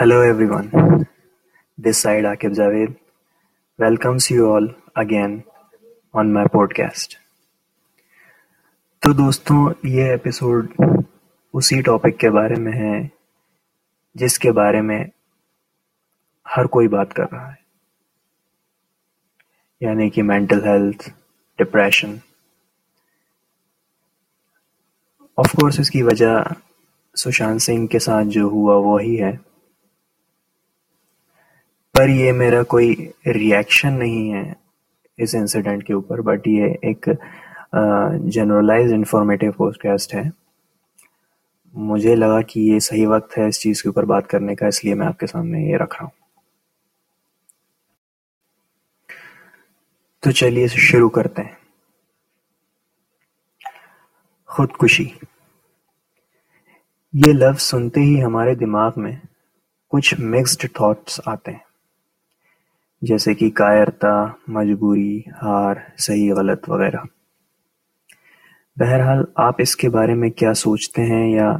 Hello 0.00 0.22
everyone, 0.22 0.68
this 1.84 1.98
side 1.98 2.24
Akib 2.24 2.54
Javed 2.54 2.94
welcomes 3.78 4.30
you 4.30 4.44
all 4.48 4.68
again 4.96 5.44
on 6.14 6.32
my 6.32 6.44
podcast. 6.44 7.16
तो 9.02 9.12
दोस्तों 9.14 9.88
ये 9.88 10.14
episode 10.14 10.68
उसी 11.54 11.82
topic 11.82 12.16
के 12.16 12.30
बारे 12.30 12.56
में 12.56 12.72
है 12.72 13.10
जिसके 14.16 14.50
बारे 14.50 14.80
में 14.80 15.10
हर 16.48 16.66
कोई 16.66 16.88
बात 16.88 17.12
कर 17.12 17.24
रहा 17.24 17.50
है। 17.50 17.58
यानी 19.82 20.10
कि 20.10 20.22
mental 20.22 20.64
health 20.64 21.08
depression 21.58 22.20
of 25.38 25.56
course 25.56 25.80
इसकी 25.80 26.02
वजह 26.02 26.44
सुशांत 27.14 27.60
सिंह 27.60 27.86
के 27.86 27.98
साथ 27.98 28.24
जो 28.24 28.48
हुआ 28.48 28.74
वो 28.74 28.98
ही 28.98 29.16
है। 29.16 29.47
पर 31.98 32.10
ये 32.10 32.32
मेरा 32.32 32.62
कोई 32.62 32.92
रिएक्शन 33.26 33.92
नहीं 33.92 34.30
है 34.30 34.56
इस 35.18 35.34
इंसिडेंट 35.34 35.82
के 35.82 35.94
ऊपर 35.94 36.20
बट 36.20 36.46
ये 36.48 36.66
एक 36.84 37.08
जनरलाइज 38.28 38.92
इंफॉर्मेटिव 38.92 39.52
पॉडकास्ट 39.52 40.14
है। 40.14 40.30
मुझे 41.74 42.14
लगा 42.14 42.40
कि 42.42 42.60
ये 42.60 42.78
सही 42.80 43.06
वक्त 43.06 43.36
है 43.38 43.48
इस 43.48 43.60
चीज़ 43.60 43.82
के 43.82 43.88
ऊपर 43.88 44.04
बात 44.04 44.26
करने 44.26 44.54
का, 44.54 44.68
इसलिए 44.68 44.94
मैं 44.94 45.06
आपके 45.06 45.26
सामने 45.26 45.66
ये 45.66 45.76
रख 45.76 45.94
रहा 45.94 46.04
हूँ। 46.04 46.12
तो 50.22 50.32
चलिए 50.32 50.68
शुरू 50.68 51.08
करते 51.08 51.42
हैं। 51.42 51.56
खुदकुशी। 54.48 55.12
ये 57.14 57.32
लफ्ज 57.32 57.60
सुनते 57.60 58.00
ही 58.00 58.20
हमारे 58.20 58.54
दिमाग 58.54 58.98
में 58.98 59.20
कुछ 59.90 60.20
मिक्स्ड 60.20 60.68
थॉट्स 60.80 61.20
आते 61.28 61.50
हैं। 61.50 61.67
जैसे 63.02 63.34
कि 63.34 63.50
कायरता, 63.50 64.38
मजबूरी, 64.50 65.24
हार, 65.34 65.82
सही, 65.98 66.28
गलत 66.28 66.68
वगैरह। 66.68 67.02
बहरहाल, 68.76 69.26
आप 69.38 69.60
इसके 69.60 69.88
बारे 69.88 70.14
में 70.14 70.30
क्या 70.30 70.52
सोचते 70.52 71.02
हैं 71.02 71.26
या 71.28 71.52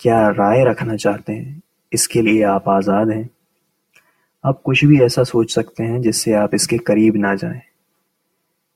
क्या 0.00 0.28
राय 0.28 0.64
रखना 0.64 0.96
चाहते 0.96 1.32
हैं? 1.32 1.62
इसके 1.92 2.22
लिए 2.22 2.42
आप 2.42 2.68
आज़ाद 2.68 3.10
हैं। 3.10 3.28
आप 4.44 4.60
कुछ 4.64 4.84
भी 4.84 5.00
ऐसा 5.02 5.24
सोच 5.24 5.54
सकते 5.54 5.82
हैं 5.82 6.00
जिससे 6.02 6.32
आप 6.32 6.54
इसके 6.54 6.78
करीब 6.78 7.16
ना 7.16 7.34
जाएँ, 7.34 7.60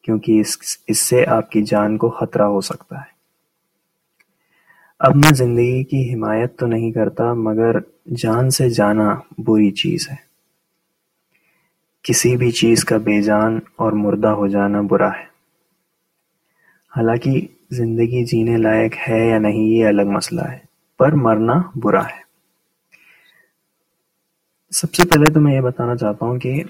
क्योंकि 0.05 0.39
इस, 0.41 0.79
इससे 0.89 1.25
आपकी 1.25 1.63
जान 1.63 1.97
को 1.97 2.11
खतरा 2.11 2.47
हो 2.47 2.61
सकता 2.61 3.01
है। 3.01 3.13
अब 5.01 5.15
मैं 5.15 5.33
ज़िंदगी 5.33 5.85
की 5.85 6.03
हिमायत 6.11 6.57
तो 6.59 6.67
नहीं 6.67 6.93
करता, 6.93 7.35
मगर 7.35 7.83
जान 8.09 8.51
से 8.51 8.71
जाना 8.71 9.23
बुरी 9.41 9.71
चीज़ 9.71 10.09
है। 10.11 10.24
किसी 12.05 12.37
भी 12.37 12.51
चीज़ 12.51 12.85
का 12.85 12.99
बेजान 12.99 13.63
और 13.79 13.95
मुर्दा 13.95 14.31
हो 14.31 14.49
जाना 14.49 14.83
बुरा 14.83 15.09
है। 15.11 15.31
हालाँकि 16.91 17.59
ज़िंदगी 17.73 18.25
जीने 18.25 18.57
लायक 18.57 18.95
है 18.95 19.29
या 19.29 19.39
नहीं, 19.39 19.77
ये 19.77 19.83
अलग 19.83 20.07
मसला 20.07 20.43
है, 20.43 20.69
पर 20.99 21.15
मरना 21.15 21.73
बुरा 21.77 22.03
है। 22.03 22.23
सबसे 24.73 25.05
पहले 25.05 25.31
तो 25.35 25.41
मैं 25.41 25.53
ये 25.53 25.61
बताना 25.61 25.97
चाहता 25.97 26.27
हूँ 26.27 26.39
कि 26.39 26.63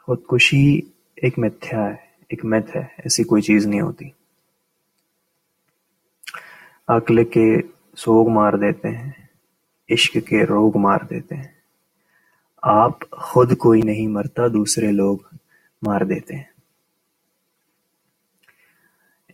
खुदकुशी 0.00 0.92
एक 1.24 1.38
मिथ्या 1.38 1.80
है, 1.80 2.00
एक 2.32 2.44
मिथ 2.44 2.62
है, 2.76 2.96
ऐसी 3.06 3.24
कोई 3.24 3.42
चीज़ 3.42 3.68
नहीं 3.68 3.80
होती। 3.80 4.12
अक्ल 6.88 7.24
के 7.24 7.60
सोग 7.96 8.30
मार 8.30 8.56
देते 8.56 8.88
हैं, 8.88 9.28
इश्क 9.88 10.18
के 10.18 10.44
रोग 10.44 10.76
मार 10.76 11.06
देते 11.10 11.34
हैं। 11.34 11.57
आप 12.62 13.04
खुद 13.14 13.54
कोई 13.54 13.82
नहीं 13.82 14.06
मरता, 14.08 14.48
दूसरे 14.48 14.90
लोग 14.92 15.28
मार 15.82 16.04
देते 16.04 16.34
हैं। 16.34 16.50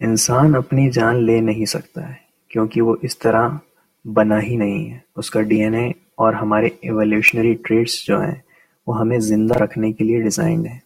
इंसान 0.01 0.55
अपनी 0.55 0.89
जान 0.91 1.17
ले 1.17 1.41
नहीं 1.41 1.65
सकता 1.67 2.01
है, 2.01 2.19
क्योंकि 2.51 2.81
वो 2.81 2.97
इस 3.05 3.21
तरह 3.21 3.59
बना 4.05 4.39
ही 4.39 4.57
नहीं 4.57 4.87
है। 4.87 5.03
उसका 5.17 5.41
डीएनए 5.43 5.93
और 6.19 6.35
हमारे 6.35 6.79
एवोल्यूशनरी 6.85 7.55
ट्रेड्स 7.57 8.05
जो 8.07 8.19
हैं, 8.19 8.43
वो 8.87 8.95
हमें 8.95 9.19
ज़िंदा 9.21 9.57
रखने 9.57 9.93
के 9.93 10.05
लिए 10.05 10.21
डिज़ाइन 10.21 10.67
है। 10.67 10.83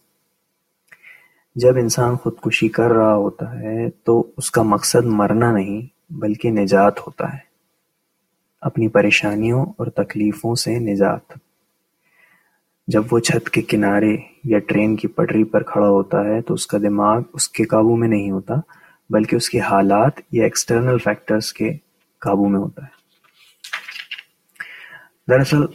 जब 1.55 1.77
इंसान 1.77 2.15
खुदकुशी 2.17 2.67
कर 2.69 2.91
रहा 2.91 3.11
होता 3.11 3.49
है 3.59 3.89
तो 4.05 4.19
उसका 4.37 4.63
मकसद 4.63 5.05
मरना 5.05 5.51
नहीं, 5.51 5.87
बल्कि 6.13 6.51
निजात 6.51 6.99
होता 6.99 7.27
है। 7.27 7.43
अपनी 8.63 8.87
परेशानियों 8.87 9.65
और 9.79 9.89
तकलीफों 9.97 10.55
से 10.55 10.79
निजात। 10.79 11.39
जब 12.89 13.07
वो 13.09 13.19
छत 13.19 13.43
के 13.53 13.61
किनारे 13.61 14.29
या 14.45 14.59
ट्रेन 14.59 14.95
की 14.95 15.07
पटरी 15.07 15.43
पर 15.43 15.63
खड़ा 15.63 15.87
होता 15.87 16.27
है 16.29 16.41
तो 16.41 16.53
उसका 16.53 16.77
दिमाग 16.77 17.25
उसके 17.33 17.63
काबू 17.63 17.95
में 17.95 18.07
नहीं 18.07 18.31
होता, 18.31 18.61
बल्कि 19.11 19.35
उसके 19.35 19.59
हालात 19.59 20.15
या 20.33 20.45
एक्सटर्नल 20.45 20.99
फैक्टर्स 20.99 21.51
के 21.51 21.69
काबू 22.21 22.47
में 22.47 22.59
होता 22.59 22.83
है। 22.83 22.91
दरअसल, 25.29 25.69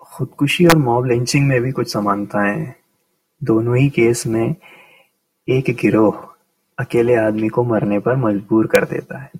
खुदकुशी 0.00 0.66
और 0.66 0.76
मॉब 0.76 1.06
लिंचिंग 1.06 1.48
में 1.48 1.62
भी 1.62 1.72
कुछ 1.72 1.92
समानताएँ 1.92 2.58
हैं। 2.58 2.76
दोनों 3.44 3.76
ही 3.76 3.88
केस 3.88 4.26
में 4.26 4.54
एक 5.48 5.64
गिरोह 5.70 6.34
अकेले 6.78 7.14
आदमी 7.14 7.48
को 7.48 7.64
मरने 7.64 7.98
पर 7.98 8.16
मजबूर 8.16 8.66
कर 8.66 8.84
देता 8.84 9.18
है। 9.18 9.30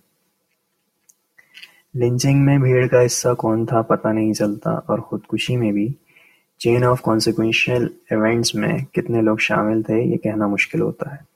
लिंचिंग 1.96 2.44
में 2.44 2.60
भीड़ 2.60 2.88
का 2.88 3.00
हिस्सा 3.00 3.34
कौन 3.34 3.66
था 3.66 3.82
पता 3.82 4.12
नहीं 4.12 4.32
चलता, 4.32 4.70
और 4.70 5.00
खुदकुशी 5.00 5.56
में 5.56 5.72
भी 5.72 5.96
चेन 6.64 6.84
ऑफ़ 6.84 7.00
कॉन्सिक्वेंशियल 7.02 7.90
इवेंट्स 8.12 8.54
में 8.54 8.84
कितने 8.84 9.22
लोग 9.22 9.38
शामिल 9.38 9.82
थे, 9.82 10.10
ये 10.10 10.16
कहना 10.16 10.48
मुश्किल 10.48 10.80
होता 10.80 11.14
है। 11.14 11.26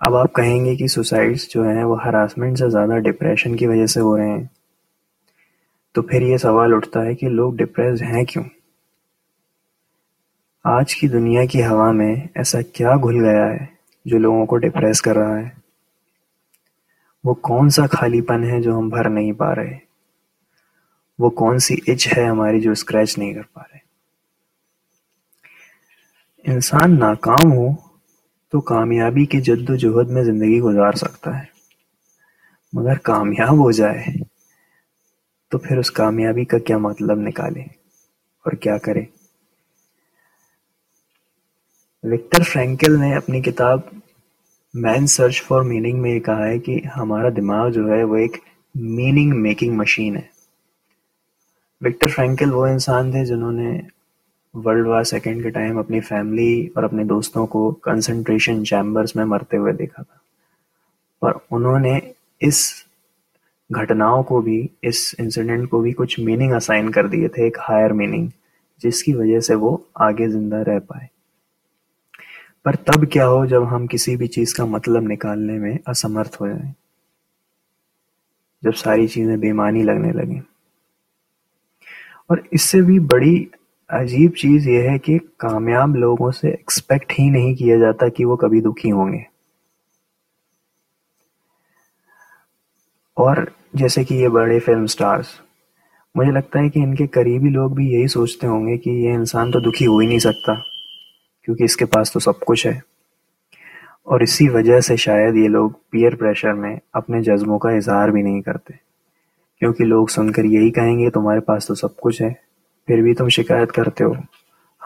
अब 0.00 0.14
आप 0.14 0.32
कहेंगे 0.32 0.76
कि 0.76 0.88
सुसाइड्स 0.88 1.48
जो 1.50 1.64
हैं, 1.64 1.84
वो 1.84 1.94
हरासमेंट 1.94 2.58
से 2.58 2.70
ज़्यादा 2.70 2.96
डिप्रेशन 2.96 3.54
की 3.54 3.66
वजह 3.66 3.86
से 3.86 4.00
हो 4.00 4.16
रहे 4.16 4.30
हैं। 4.30 4.50
तो 5.94 6.02
फिर 6.02 6.22
ये 6.22 6.38
सवाल 6.38 6.74
उठता 6.74 7.00
है 7.00 7.14
कि 7.14 7.28
लोग 7.28 7.56
डिप्रेस 7.56 8.00
हैं 8.02 8.26
क्यों? 8.26 8.44
आज 10.66 10.94
की 10.94 11.08
दुनिया 11.08 11.46
की 11.46 11.60
हवा 11.60 11.92
में 11.92 12.28
ऐसा 12.36 12.62
क्या 12.62 12.96
घुल 12.96 13.20
गया 13.20 13.44
है 13.44 13.78
जो 14.06 14.18
लोगों 14.18 14.46
को 14.46 14.56
डिप्रेस 14.56 15.00
कर 15.00 15.16
रहा 15.16 15.36
है? 15.36 15.56
वो 17.24 17.34
कौन 17.34 17.68
सा 17.68 17.86
खालीपन 17.86 18.44
है 18.44 18.60
जो 18.60 18.76
हम 18.76 18.90
भर 18.90 19.08
नहीं 19.08 19.32
पा 19.32 19.52
रहे? 19.52 19.93
वो 21.18 21.30
कौन 21.30 21.58
सी 21.58 21.74
इच 21.88 22.06
है 22.08 22.24
हमारी 22.24 22.60
जो 22.60 22.74
स्क्रैच 22.74 23.16
नहीं 23.18 23.34
कर 23.34 23.42
पा 23.42 23.62
रहे? 23.62 23.80
इंसान 26.44 26.96
नाकाम 26.98 27.50
हो 27.50 27.74
तो 28.52 28.60
कामयाबी 28.60 29.24
की 29.26 29.40
जद्दोजहद 29.40 30.10
में 30.10 30.22
ज़िंदगी 30.24 30.58
गुजार 30.60 30.96
सकता 30.96 31.36
है। 31.36 31.48
मगर 32.72 32.98
कामयाब 32.98 33.60
हो 33.60 33.70
जाए 33.72 34.14
तो 35.52 35.58
फिर 35.58 35.78
उस 35.78 35.90
कामयाबी 35.90 36.44
का 36.44 36.58
क्या 36.58 36.78
मतलब 36.78 37.24
निकाले 37.24 37.64
और 38.44 38.54
क्या 38.54 38.76
करे? 38.78 39.06
विक्टर 42.04 42.42
फ्रैंकल 42.44 42.92
ने 42.92 43.14
अपनी 43.14 43.40
किताब 43.42 43.90
मैन 44.74 45.06
सर्च 45.06 45.40
फॉर 45.40 45.62
मीनिंग 45.64 46.00
में 46.00 46.20
कहा 46.20 46.44
है 46.44 46.58
कि 46.58 46.78
हमारा 46.94 47.30
दिमाग 47.30 47.72
जो 47.72 47.86
है 47.88 48.02
वो 48.04 48.16
एक 48.16 48.40
मीनिंग 48.74 49.32
मेकिंग 49.32 49.76
मशीन 49.78 50.16
है। 50.16 50.33
विक्टर 51.82 52.10
फ्रैंकल 52.10 52.50
वो 52.50 52.66
इंसान 52.66 53.14
थे 53.14 53.24
जिन्होंने 53.24 53.82
वर्ल्ड 54.56 54.86
वार 54.86 55.04
सेकेंड 55.04 55.42
के 55.42 55.50
टाइम 55.50 55.78
अपनी 55.78 56.00
फैमिली 56.00 56.66
और 56.76 56.84
अपने 56.84 57.04
दोस्तों 57.04 57.46
को 57.46 57.72
कंसंट्रेशन 57.72 58.64
चैम्बर्स 58.64 59.16
में 59.16 59.24
मरते 59.24 59.56
हुए 59.56 59.72
देखा 59.72 60.02
था। 60.02 60.20
पर 61.22 61.46
उन्होंने 61.52 62.14
इस 62.42 62.84
घटनाओं 63.72 64.22
को 64.22 64.40
भी, 64.40 64.70
इस 64.84 65.16
इंसिडेंट 65.20 65.68
को 65.68 65.80
भी 65.80 65.92
कुछ 65.92 66.20
मीनिंग 66.20 66.52
असाइन 66.52 66.88
कर 66.88 67.08
दिए 67.08 67.28
थे, 67.28 67.46
एक 67.46 67.56
हायर 67.60 67.92
मीनिंग 67.92 68.30
जिसकी 68.80 69.14
वजह 69.14 69.40
से 69.40 69.54
वो 69.54 69.86
आगे 69.96 70.28
ज़िंदा 70.28 70.62
रह 70.62 70.78
पाए। 70.78 71.08
पर 72.64 72.74
तब 72.74 73.06
क्या 73.12 73.24
हो 73.24 73.46
जब 73.46 73.64
हम 73.64 73.86
किसी 73.86 74.16
भी 74.16 74.26
चीज़ 74.26 74.56
का 74.56 74.66
मतलब 74.66 75.08
निकालने 75.08 75.58
में 75.58 75.78
असमर्थ 75.88 76.36
हो 76.40 76.48
जाए? 76.48 76.74
जब 78.64 78.72
सारी 78.72 79.08
चीज़ें 79.08 79.40
बेमानी 79.40 79.82
लगने 79.82 80.12
लगे। 80.12 80.53
और 82.30 82.42
इससे 82.52 82.80
भी 82.82 82.98
बड़ी 82.98 83.36
अजीब 83.90 84.32
चीज़ 84.32 84.68
यह 84.68 84.90
है 84.90 84.98
कि 84.98 85.18
कामयाब 85.40 85.96
लोगों 85.96 86.30
से 86.30 86.48
एक्सपेक्ट 86.48 87.12
ही 87.12 87.28
नहीं 87.30 87.54
किया 87.54 87.78
जाता 87.78 88.08
कि 88.08 88.24
वो 88.24 88.36
कभी 88.36 88.60
दुखी 88.60 88.88
होंगे। 88.88 89.24
और 93.16 93.50
जैसे 93.76 94.04
कि 94.04 94.14
ये 94.14 94.28
बड़े 94.28 94.58
फ़िल्म 94.60 94.86
स्टार्स 94.86 95.40
मुझे 96.14 96.30
लगता 96.30 96.60
है 96.60 96.68
कि 96.68 96.80
इनके 96.80 97.06
करीबी 97.06 97.50
लोग 97.50 97.74
भी 97.74 97.88
यही 97.88 98.08
सोचते 98.08 98.46
होंगे 98.46 98.76
कि 98.76 98.90
ये 98.90 99.12
इंसान 99.14 99.50
तो 99.50 99.60
दुखी 99.60 99.84
हो 99.84 99.98
ही 100.00 100.06
नहीं 100.06 100.18
सकता, 100.18 100.54
क्योंकि 101.44 101.64
इसके 101.64 101.84
पास 101.84 102.12
तो 102.14 102.20
सब 102.20 102.38
कुछ 102.46 102.66
है। 102.66 102.80
और 104.06 104.22
इसी 104.22 104.48
वजह 104.48 104.80
से 104.80 104.96
शायद 104.96 105.36
ये 105.36 105.48
लोग 105.48 105.72
पीयर 105.92 106.14
प्रेशर 106.14 106.52
में 106.52 106.78
अपने 106.94 107.22
जज्बों 107.22 107.58
का 107.58 107.72
इजहार 107.72 108.10
भी 108.10 108.22
नहीं 108.22 108.40
करते। 108.42 108.74
क्योंकि 109.64 109.84
लोग 109.84 110.08
सुनकर 110.08 110.44
यही 110.44 110.70
कहेंगे, 110.70 111.10
तुम्हारे 111.10 111.40
पास 111.40 111.66
तो 111.68 111.74
सब 111.74 111.94
कुछ 111.96 112.22
है। 112.22 112.42
फिर 112.88 113.02
भी 113.02 113.14
तुम 113.14 113.28
शिकायत 113.28 113.70
करते 113.70 114.04
हो। 114.04 114.16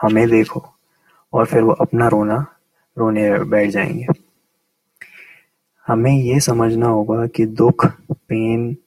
हमें 0.01 0.29
देखो। 0.29 0.65
और 1.33 1.45
फिर 1.45 1.61
वो 1.61 1.71
अपना 1.71 2.07
रोना, 2.07 2.45
रोने 2.97 3.39
बैठ 3.39 3.69
जाएँगे। 3.69 4.05
हमें 5.87 6.11
ये 6.11 6.39
समझना 6.39 6.87
होगा 6.87 7.27
कि 7.27 7.45
दुख 7.45 7.85
पेन 8.11 8.77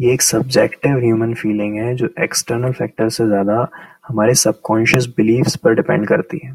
ये 0.00 0.12
एक 0.12 0.22
सब्जेक्टिव 0.22 0.98
ह्यूमन 0.98 1.34
फीलिंग 1.34 1.76
है 1.76 1.94
जो 1.94 2.08
एक्सटर्नल 2.18 2.72
फैक्टर 2.72 3.08
से 3.08 3.26
ज़्यादा 3.26 3.68
हमारे 4.08 4.34
सबकॉन्शियस 4.34 5.06
बिलीव्स 5.06 5.56
पर 5.56 5.74
डिपेंड 5.74 6.08
करती 6.08 6.40
है। 6.44 6.54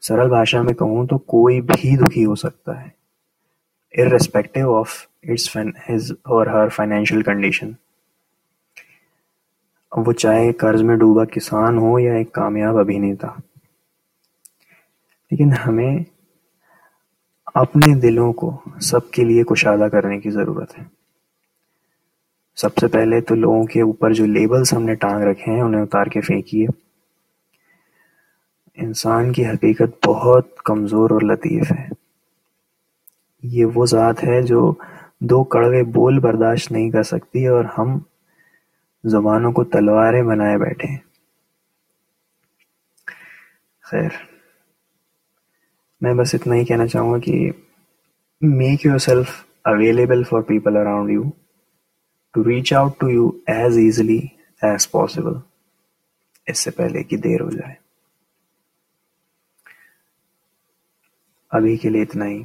सरल 0.00 0.28
भाषा 0.28 0.62
में 0.62 0.74
कहूँ 0.74 1.06
तो 1.06 1.18
कोई 1.18 1.60
भी 1.60 1.96
दुखी 1.96 2.22
हो 2.22 2.34
सकता 2.34 2.80
है। 2.80 3.01
Irrespective 3.98 4.66
of 4.66 4.86
its 5.30 5.56
his 5.90 6.10
or 6.10 6.46
her 6.48 6.70
financial 6.80 7.28
condition. 7.28 7.74
वो 9.98 10.12
चाहे 10.12 10.52
कर्ज 10.52 10.82
में 10.82 10.98
डूबा 10.98 11.24
किसान 11.24 11.78
हो 11.78 11.98
या 11.98 12.16
एक 12.16 12.34
कामयाब 12.34 12.76
अभिनेता। 12.76 13.42
लेकिन 15.32 15.52
हमें 15.52 16.04
अपने 17.56 17.94
दिलों 17.94 18.32
को 18.32 18.62
सबके 18.80 19.24
लिए 19.24 19.42
कुशादा 19.42 19.88
करने 19.88 20.20
की 20.20 20.30
ज़रूरत 20.30 20.78
है। 20.78 20.90
सबसे 22.56 22.86
पहले 22.86 23.20
तो 23.20 23.34
लोगों 23.34 23.66
के 23.66 23.82
ऊपर 23.82 24.12
जो 24.12 24.26
लेबल्स 24.26 24.74
हमने 24.74 24.94
टांग 24.94 25.22
रखे 25.22 25.50
हैं, 25.50 25.62
उन्हें 25.62 25.82
उतार 25.82 26.08
के 26.08 26.20
फेंकिए। 26.20 26.66
इंसान 28.78 29.32
की 29.32 29.42
हकीकत 29.42 29.98
बहुत 30.04 30.54
कमज़ोर 30.66 31.12
और 31.12 31.22
लतीफ़ 31.22 31.72
है। 31.72 32.01
ये 33.42 33.64
वो 33.66 33.86
ज़ात 33.86 34.20
है 34.22 34.42
जो 34.42 34.60
दो 35.22 35.42
कड़वे 35.52 35.82
बोल 35.92 36.18
बर्दाश्त 36.20 36.72
नहीं 36.72 36.90
कर 36.90 37.02
सकती 37.04 37.46
और 37.48 37.66
हम 37.76 38.04
ज़ुबानों 39.04 39.52
को 39.52 39.64
तलवारें 39.64 40.24
बनाए 40.26 40.56
बैठे 40.58 40.88
हैं। 40.88 41.02
खैर, 43.84 44.12
मैं 46.00 46.16
बस 46.16 46.34
इतना 46.34 46.54
ही 46.54 46.64
कहना 46.64 46.86
चाहूँगा 46.86 47.18
कि 47.18 47.52
make 48.42 48.86
yourself 49.00 49.44
available 49.66 50.24
for 50.24 50.42
people 50.42 50.76
around 50.76 51.10
you 51.10 51.30
to 52.34 52.42
reach 52.42 52.72
out 52.74 52.98
to 53.00 53.08
you 53.08 53.28
as 53.50 53.78
easily 53.78 54.18
as 54.62 54.86
possible 54.92 55.40
इससे 56.46 56.70
पहले 56.70 57.02
कि 57.02 57.16
देर 57.18 57.40
हो 57.40 57.50
जाए। 57.50 57.76
अभी 61.52 61.76
के 61.76 61.88
लिए 61.88 62.02
इतना 62.02 62.24
ही। 62.24 62.44